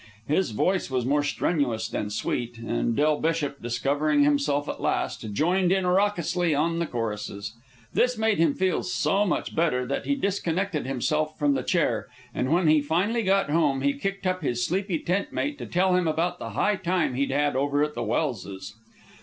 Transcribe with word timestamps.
His 0.27 0.49
voice 0.49 0.89
was 0.89 1.05
more 1.05 1.21
strenuous 1.21 1.87
than 1.87 2.09
sweet, 2.09 2.57
and 2.57 2.95
Del 2.95 3.19
Bishop, 3.21 3.61
discovering 3.61 4.23
himself 4.23 4.67
at 4.67 4.81
last, 4.81 5.31
joined 5.31 5.71
in 5.71 5.85
raucously 5.85 6.55
on 6.55 6.79
the 6.79 6.87
choruses. 6.87 7.53
This 7.93 8.17
made 8.17 8.39
him 8.39 8.55
feel 8.55 8.81
so 8.81 9.27
much 9.27 9.55
better 9.55 9.85
that 9.85 10.07
he 10.07 10.15
disconnected 10.15 10.87
himself 10.87 11.37
from 11.37 11.53
the 11.53 11.61
chair, 11.61 12.07
and 12.33 12.51
when 12.51 12.67
he 12.67 12.81
finally 12.81 13.21
got 13.21 13.51
home 13.51 13.81
he 13.81 13.93
kicked 13.93 14.25
up 14.25 14.41
his 14.41 14.65
sleepy 14.65 14.97
tent 14.97 15.31
mate 15.31 15.59
to 15.59 15.67
tell 15.67 15.95
him 15.95 16.07
about 16.07 16.39
the 16.39 16.49
high 16.57 16.77
time 16.77 17.13
he'd 17.13 17.29
had 17.29 17.55
over 17.55 17.83
at 17.83 17.93
the 17.93 18.01
Welse's. 18.01 18.73